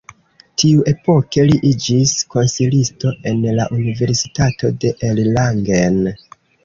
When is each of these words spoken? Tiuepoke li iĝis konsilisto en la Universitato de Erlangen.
Tiuepoke 0.61 1.43
li 1.49 1.59
iĝis 1.71 2.13
konsilisto 2.35 3.13
en 3.33 3.45
la 3.59 3.67
Universitato 3.77 4.73
de 4.85 4.93
Erlangen. 5.11 6.01